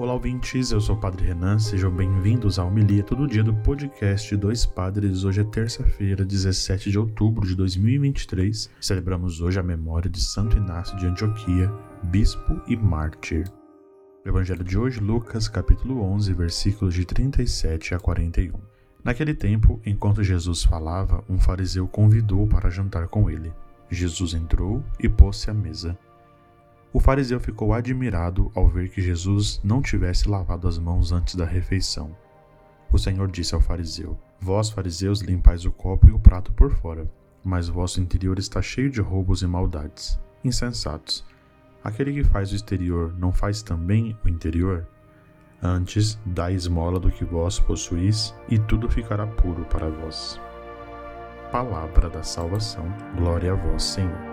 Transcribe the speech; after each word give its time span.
Olá, 0.00 0.14
ouvintes. 0.14 0.70
Eu 0.70 0.80
sou 0.80 0.96
o 0.96 0.98
Padre 0.98 1.26
Renan. 1.26 1.58
Sejam 1.58 1.90
bem-vindos 1.90 2.58
ao 2.58 2.68
Homilia 2.68 3.02
Todo 3.02 3.28
Dia 3.28 3.44
do 3.44 3.52
podcast 3.52 4.34
Dois 4.34 4.64
Padres. 4.64 5.24
Hoje 5.24 5.42
é 5.42 5.44
terça-feira, 5.44 6.24
17 6.24 6.90
de 6.90 6.98
outubro 6.98 7.46
de 7.46 7.54
2023. 7.54 8.70
Celebramos 8.80 9.42
hoje 9.42 9.60
a 9.60 9.62
memória 9.62 10.10
de 10.10 10.18
Santo 10.18 10.56
Inácio 10.56 10.96
de 10.96 11.04
Antioquia, 11.04 11.70
bispo 12.04 12.62
e 12.66 12.78
mártir. 12.78 13.46
O 14.24 14.28
evangelho 14.30 14.64
de 14.64 14.78
hoje, 14.78 15.00
Lucas, 15.00 15.48
capítulo 15.48 16.00
11, 16.00 16.32
versículos 16.32 16.94
de 16.94 17.04
37 17.04 17.94
a 17.94 18.00
41. 18.00 18.58
Naquele 19.04 19.34
tempo, 19.34 19.78
enquanto 19.84 20.24
Jesus 20.24 20.62
falava, 20.64 21.22
um 21.28 21.38
fariseu 21.38 21.86
convidou 21.86 22.46
para 22.46 22.70
jantar 22.70 23.06
com 23.08 23.28
ele. 23.28 23.52
Jesus 23.90 24.32
entrou 24.32 24.82
e 24.98 25.10
pôs-se 25.10 25.50
à 25.50 25.52
mesa. 25.52 25.94
O 26.92 26.98
fariseu 26.98 27.38
ficou 27.38 27.72
admirado 27.72 28.50
ao 28.54 28.66
ver 28.66 28.88
que 28.88 29.00
Jesus 29.00 29.60
não 29.62 29.80
tivesse 29.80 30.28
lavado 30.28 30.66
as 30.66 30.76
mãos 30.78 31.12
antes 31.12 31.36
da 31.36 31.44
refeição. 31.44 32.16
O 32.92 32.98
Senhor 32.98 33.30
disse 33.30 33.54
ao 33.54 33.60
fariseu: 33.60 34.18
Vós, 34.40 34.70
fariseus, 34.70 35.20
limpais 35.20 35.64
o 35.64 35.70
copo 35.70 36.08
e 36.08 36.12
o 36.12 36.18
prato 36.18 36.52
por 36.52 36.72
fora, 36.72 37.08
mas 37.44 37.68
vosso 37.68 38.00
interior 38.00 38.38
está 38.38 38.60
cheio 38.60 38.90
de 38.90 39.00
roubos 39.00 39.42
e 39.42 39.46
maldades. 39.46 40.18
Insensatos! 40.44 41.24
Aquele 41.84 42.12
que 42.12 42.24
faz 42.24 42.50
o 42.50 42.56
exterior 42.56 43.14
não 43.16 43.32
faz 43.32 43.62
também 43.62 44.16
o 44.24 44.28
interior? 44.28 44.86
Antes, 45.62 46.18
dai 46.26 46.54
esmola 46.54 46.98
do 46.98 47.10
que 47.10 47.24
vós 47.24 47.60
possuís, 47.60 48.34
e 48.48 48.58
tudo 48.58 48.88
ficará 48.88 49.26
puro 49.26 49.64
para 49.66 49.88
vós. 49.88 50.40
Palavra 51.52 52.08
da 52.08 52.22
salvação. 52.22 52.84
Glória 53.16 53.52
a 53.52 53.56
vós, 53.56 53.82
Senhor. 53.82 54.29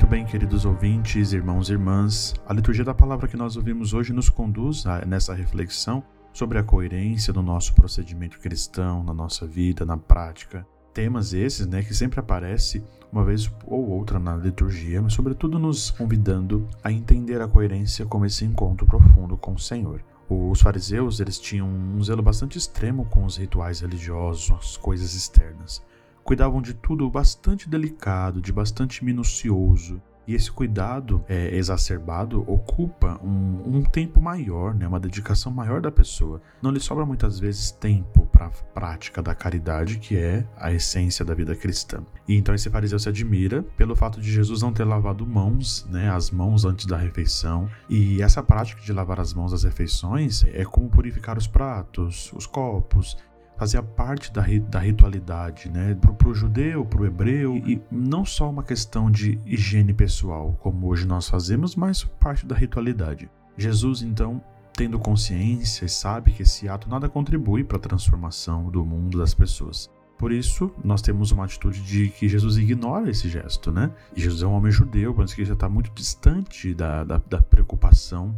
Muito 0.00 0.08
bem, 0.08 0.24
queridos 0.24 0.64
ouvintes, 0.64 1.34
irmãos 1.34 1.68
e 1.68 1.72
irmãs, 1.72 2.32
a 2.46 2.54
liturgia 2.54 2.82
da 2.82 2.94
palavra 2.94 3.28
que 3.28 3.36
nós 3.36 3.54
ouvimos 3.58 3.92
hoje 3.92 4.14
nos 4.14 4.30
conduz 4.30 4.86
a, 4.86 5.04
nessa 5.04 5.34
reflexão 5.34 6.02
sobre 6.32 6.56
a 6.56 6.62
coerência 6.62 7.34
do 7.34 7.42
nosso 7.42 7.74
procedimento 7.74 8.40
cristão, 8.40 9.04
na 9.04 9.12
nossa 9.12 9.46
vida, 9.46 9.84
na 9.84 9.98
prática. 9.98 10.66
Temas 10.94 11.34
esses, 11.34 11.66
né, 11.66 11.82
que 11.82 11.92
sempre 11.92 12.18
aparece 12.18 12.82
uma 13.12 13.22
vez 13.22 13.52
ou 13.66 13.90
outra 13.90 14.18
na 14.18 14.34
liturgia, 14.34 15.02
mas 15.02 15.12
sobretudo 15.12 15.58
nos 15.58 15.90
convidando 15.90 16.66
a 16.82 16.90
entender 16.90 17.42
a 17.42 17.46
coerência 17.46 18.06
como 18.06 18.24
esse 18.24 18.42
encontro 18.42 18.86
profundo 18.86 19.36
com 19.36 19.52
o 19.52 19.58
Senhor. 19.58 20.02
Os 20.30 20.62
fariseus, 20.62 21.20
eles 21.20 21.38
tinham 21.38 21.68
um 21.68 22.02
zelo 22.02 22.22
bastante 22.22 22.56
extremo 22.56 23.04
com 23.04 23.26
os 23.26 23.36
rituais 23.36 23.80
religiosos, 23.80 24.50
as 24.50 24.78
coisas 24.78 25.12
externas 25.12 25.82
cuidavam 26.30 26.62
de 26.62 26.74
tudo 26.74 27.10
bastante 27.10 27.68
delicado, 27.68 28.40
de 28.40 28.52
bastante 28.52 29.04
minucioso. 29.04 30.00
E 30.28 30.34
esse 30.36 30.48
cuidado 30.48 31.24
é, 31.28 31.56
exacerbado 31.56 32.44
ocupa 32.46 33.18
um, 33.20 33.78
um, 33.78 33.82
tempo 33.82 34.20
maior, 34.20 34.72
né, 34.72 34.86
uma 34.86 35.00
dedicação 35.00 35.50
maior 35.50 35.80
da 35.80 35.90
pessoa. 35.90 36.40
Não 36.62 36.70
lhe 36.70 36.78
sobra 36.78 37.04
muitas 37.04 37.40
vezes 37.40 37.72
tempo 37.72 38.26
para 38.26 38.46
a 38.46 38.50
prática 38.50 39.20
da 39.20 39.34
caridade, 39.34 39.98
que 39.98 40.16
é 40.16 40.46
a 40.56 40.72
essência 40.72 41.24
da 41.24 41.34
vida 41.34 41.56
cristã. 41.56 42.04
E 42.28 42.36
então 42.36 42.54
esse 42.54 42.70
fariseu 42.70 43.00
se 43.00 43.08
admira 43.08 43.64
pelo 43.76 43.96
fato 43.96 44.20
de 44.20 44.30
Jesus 44.30 44.62
não 44.62 44.72
ter 44.72 44.84
lavado 44.84 45.26
mãos, 45.26 45.84
né, 45.90 46.08
as 46.08 46.30
mãos 46.30 46.64
antes 46.64 46.86
da 46.86 46.96
refeição. 46.96 47.68
E 47.88 48.22
essa 48.22 48.40
prática 48.40 48.80
de 48.80 48.92
lavar 48.92 49.18
as 49.18 49.34
mãos 49.34 49.52
às 49.52 49.64
refeições 49.64 50.44
é 50.44 50.64
como 50.64 50.88
purificar 50.88 51.36
os 51.36 51.48
pratos, 51.48 52.32
os 52.36 52.46
copos 52.46 53.16
fazia 53.60 53.82
parte 53.82 54.32
da, 54.32 54.42
da 54.70 54.78
ritualidade, 54.78 55.68
né? 55.68 55.94
Para 55.94 56.28
o 56.30 56.34
judeu, 56.34 56.82
para 56.82 57.02
o 57.02 57.04
hebreu, 57.04 57.58
e 57.58 57.78
não 57.92 58.24
só 58.24 58.48
uma 58.48 58.62
questão 58.62 59.10
de 59.10 59.38
higiene 59.44 59.92
pessoal, 59.92 60.56
como 60.60 60.86
hoje 60.86 61.06
nós 61.06 61.28
fazemos, 61.28 61.76
mas 61.76 62.02
parte 62.02 62.46
da 62.46 62.56
ritualidade. 62.56 63.30
Jesus, 63.58 64.00
então, 64.00 64.42
tendo 64.72 64.98
consciência 64.98 65.84
e 65.84 65.90
sabe 65.90 66.30
que 66.30 66.42
esse 66.42 66.70
ato 66.70 66.88
nada 66.88 67.06
contribui 67.06 67.62
para 67.62 67.76
a 67.76 67.80
transformação 67.80 68.70
do 68.70 68.82
mundo 68.82 69.18
das 69.18 69.34
pessoas. 69.34 69.90
Por 70.16 70.32
isso, 70.32 70.72
nós 70.82 71.02
temos 71.02 71.30
uma 71.30 71.44
atitude 71.44 71.82
de 71.82 72.08
que 72.08 72.30
Jesus 72.30 72.56
ignora 72.56 73.10
esse 73.10 73.28
gesto, 73.28 73.70
né? 73.70 73.90
Jesus 74.16 74.42
é 74.42 74.46
um 74.46 74.52
homem 74.52 74.72
judeu, 74.72 75.14
mas 75.14 75.34
que 75.34 75.44
já 75.44 75.52
está 75.52 75.68
muito 75.68 75.90
distante 75.92 76.72
da, 76.72 77.04
da, 77.04 77.20
da 77.28 77.42
preocupação 77.42 78.34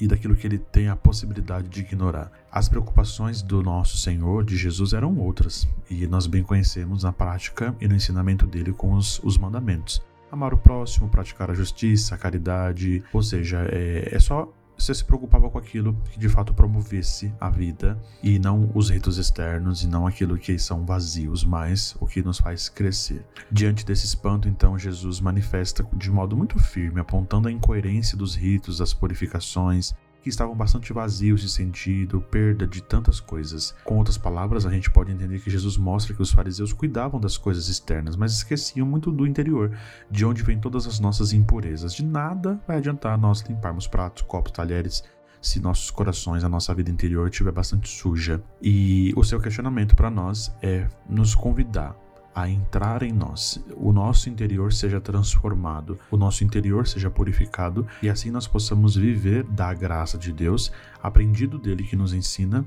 e 0.00 0.06
daquilo 0.06 0.36
que 0.36 0.46
ele 0.46 0.58
tem 0.58 0.88
a 0.88 0.96
possibilidade 0.96 1.68
de 1.68 1.80
ignorar. 1.80 2.30
As 2.50 2.68
preocupações 2.68 3.42
do 3.42 3.62
nosso 3.62 3.96
Senhor, 3.96 4.44
de 4.44 4.56
Jesus, 4.56 4.92
eram 4.92 5.16
outras, 5.18 5.68
e 5.90 6.06
nós 6.06 6.26
bem 6.26 6.42
conhecemos 6.42 7.02
na 7.02 7.12
prática 7.12 7.74
e 7.80 7.88
no 7.88 7.94
ensinamento 7.94 8.46
dele 8.46 8.72
com 8.72 8.92
os, 8.92 9.20
os 9.22 9.36
mandamentos. 9.36 10.02
Amar 10.30 10.52
o 10.52 10.58
próximo, 10.58 11.08
praticar 11.08 11.50
a 11.50 11.54
justiça, 11.54 12.14
a 12.14 12.18
caridade, 12.18 13.02
ou 13.12 13.22
seja, 13.22 13.66
é, 13.70 14.10
é 14.12 14.20
só 14.20 14.52
você 14.78 14.94
se 14.94 15.04
preocupava 15.04 15.50
com 15.50 15.58
aquilo 15.58 15.94
que 16.10 16.18
de 16.18 16.28
fato 16.28 16.54
promovesse 16.54 17.32
a 17.40 17.50
vida 17.50 17.98
e 18.22 18.38
não 18.38 18.70
os 18.74 18.90
ritos 18.90 19.18
externos 19.18 19.82
e 19.82 19.88
não 19.88 20.06
aquilo 20.06 20.38
que 20.38 20.58
são 20.58 20.86
vazios, 20.86 21.44
mas 21.44 21.96
o 22.00 22.06
que 22.06 22.22
nos 22.22 22.38
faz 22.38 22.68
crescer. 22.68 23.26
Diante 23.50 23.84
desse 23.84 24.06
espanto, 24.06 24.48
então, 24.48 24.78
Jesus 24.78 25.20
manifesta 25.20 25.86
de 25.92 26.10
modo 26.10 26.36
muito 26.36 26.58
firme, 26.58 27.00
apontando 27.00 27.48
a 27.48 27.52
incoerência 27.52 28.16
dos 28.16 28.34
ritos, 28.34 28.78
das 28.78 28.94
purificações, 28.94 29.94
que 30.28 30.30
estavam 30.30 30.54
bastante 30.54 30.92
vazios 30.92 31.40
de 31.40 31.48
sentido, 31.48 32.20
perda 32.20 32.66
de 32.66 32.82
tantas 32.82 33.18
coisas. 33.18 33.74
Com 33.82 33.96
outras 33.96 34.18
palavras, 34.18 34.66
a 34.66 34.70
gente 34.70 34.90
pode 34.90 35.10
entender 35.10 35.40
que 35.40 35.50
Jesus 35.50 35.78
mostra 35.78 36.14
que 36.14 36.20
os 36.20 36.30
fariseus 36.30 36.70
cuidavam 36.70 37.18
das 37.18 37.38
coisas 37.38 37.68
externas, 37.68 38.14
mas 38.14 38.34
esqueciam 38.34 38.86
muito 38.86 39.10
do 39.10 39.26
interior, 39.26 39.74
de 40.10 40.26
onde 40.26 40.42
vêm 40.42 40.60
todas 40.60 40.86
as 40.86 41.00
nossas 41.00 41.32
impurezas. 41.32 41.94
De 41.94 42.04
nada 42.04 42.60
vai 42.68 42.76
adiantar 42.76 43.16
nós 43.16 43.40
limparmos 43.40 43.88
pratos, 43.88 44.22
copos, 44.22 44.52
talheres, 44.52 45.02
se 45.40 45.60
nossos 45.60 45.90
corações, 45.90 46.44
a 46.44 46.48
nossa 46.48 46.74
vida 46.74 46.90
interior 46.90 47.28
estiver 47.28 47.52
bastante 47.52 47.88
suja. 47.88 48.42
E 48.60 49.14
o 49.16 49.24
seu 49.24 49.40
questionamento 49.40 49.96
para 49.96 50.10
nós 50.10 50.52
é 50.60 50.86
nos 51.08 51.34
convidar 51.34 51.96
a 52.34 52.48
entrar 52.48 53.02
em 53.02 53.12
nós, 53.12 53.62
o 53.76 53.92
nosso 53.92 54.28
interior 54.28 54.72
seja 54.72 55.00
transformado, 55.00 55.98
o 56.10 56.16
nosso 56.16 56.44
interior 56.44 56.86
seja 56.86 57.10
purificado 57.10 57.86
e 58.02 58.08
assim 58.08 58.30
nós 58.30 58.46
possamos 58.46 58.96
viver 58.96 59.44
da 59.44 59.72
graça 59.74 60.16
de 60.16 60.32
Deus, 60.32 60.70
aprendido 61.02 61.58
dele 61.58 61.82
que 61.82 61.96
nos 61.96 62.12
ensina 62.12 62.64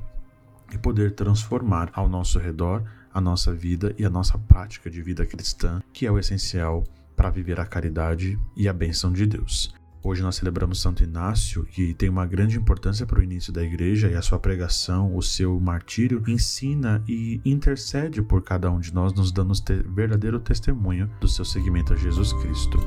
e 0.74 0.78
poder 0.78 1.14
transformar 1.14 1.90
ao 1.94 2.10
nosso 2.10 2.40
redor 2.40 2.84
a 3.14 3.20
nossa 3.20 3.54
vida 3.54 3.94
e 3.98 4.06
a 4.06 4.10
nossa 4.10 4.38
prática 4.38 4.90
de 4.90 5.02
vida 5.02 5.26
cristã, 5.26 5.82
que 5.92 6.06
é 6.06 6.12
o 6.12 6.18
essencial 6.18 6.84
para 7.16 7.30
viver 7.30 7.60
a 7.60 7.66
caridade 7.66 8.40
e 8.56 8.68
a 8.68 8.74
bênção 8.74 9.12
de 9.12 9.26
Deus. 9.26 9.74
Hoje 10.04 10.24
nós 10.24 10.38
celebramos 10.38 10.82
Santo 10.82 11.04
Inácio, 11.04 11.64
que 11.64 11.94
tem 11.94 12.10
uma 12.10 12.26
grande 12.26 12.58
importância 12.58 13.06
para 13.06 13.20
o 13.20 13.24
início 13.24 13.54
da 13.54 13.62
igreja 13.62 14.10
e 14.10 14.16
a 14.16 14.22
sua 14.24 14.40
pregação, 14.40 15.16
o 15.16 15.22
seu 15.22 15.60
martírio, 15.60 16.24
ensina 16.28 17.04
e 17.08 17.40
intercede 17.46 18.20
por 18.20 18.42
cada 18.42 18.72
um 18.72 18.80
de 18.80 18.92
nós, 18.92 19.14
nos 19.14 19.32
dando 19.32 19.54
te 19.54 19.76
verdadeiro 19.76 20.40
testemunho 20.40 21.08
do 21.20 21.28
seu 21.28 21.46
seguimento 21.46 21.94
a 21.94 21.96
Jesus 21.96 22.34
Cristo. 22.34 22.80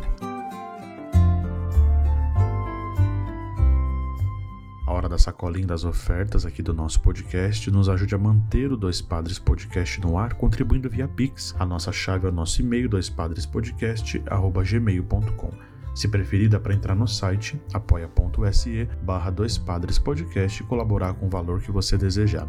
A 4.85 4.93
hora 4.93 5.09
da 5.09 5.17
sacolinha 5.17 5.69
das 5.69 5.85
ofertas 5.85 6.45
aqui 6.45 6.63
do 6.63 6.75
nosso 6.75 7.01
podcast 7.01 7.71
nos 7.71 7.89
ajude 7.89 8.17
a 8.17 8.19
manter 8.19 8.73
o 8.73 8.77
Dois 8.77 9.01
Padres 9.01 9.39
Podcast 9.39 10.01
no 10.01 10.19
ar, 10.19 10.35
contribuindo 10.35 10.91
via 10.91 11.07
Pix. 11.07 11.55
A 11.61 11.65
nossa 11.65 11.93
chave 11.93 12.27
é 12.27 12.29
o 12.29 12.33
nosso 12.33 12.61
e-mail, 12.61 12.89
doispadrespodcast.gmail.com. 12.89 15.74
Se 15.95 16.09
preferir, 16.09 16.49
dá 16.49 16.59
para 16.59 16.75
entrar 16.75 16.95
no 16.95 17.07
site 17.07 17.61
apoia.se 17.73 18.89
barra 19.03 19.31
Dois 19.31 19.57
Padres 19.57 19.99
Podcast 19.99 20.63
e 20.63 20.67
colaborar 20.67 21.15
com 21.15 21.27
o 21.27 21.31
valor 21.31 21.61
que 21.61 21.71
você 21.71 21.97
desejar. 21.97 22.49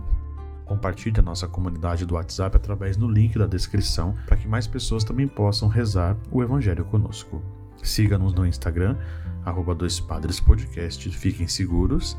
Compartilhe 0.65 1.19
a 1.19 1.23
nossa 1.23 1.47
comunidade 1.47 2.05
do 2.05 2.15
WhatsApp 2.15 2.57
através 2.57 2.97
do 2.97 3.07
link 3.07 3.37
da 3.37 3.45
descrição 3.45 4.15
para 4.25 4.35
que 4.35 4.47
mais 4.47 4.65
pessoas 4.65 5.03
também 5.03 5.27
possam 5.27 5.67
rezar 5.67 6.17
o 6.31 6.41
Evangelho 6.41 6.83
conosco. 6.85 7.41
Siga-nos 7.83 8.33
no 8.33 8.47
Instagram, 8.47 8.97
arroba 9.45 9.75
Dois 9.75 9.99
Padres 9.99 10.39
Podcast. 10.39 11.07
Fiquem 11.11 11.47
seguros. 11.47 12.17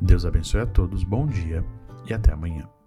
Deus 0.00 0.24
abençoe 0.24 0.60
a 0.60 0.66
todos, 0.66 1.04
bom 1.04 1.24
dia 1.24 1.64
e 2.04 2.12
até 2.12 2.32
amanhã. 2.32 2.77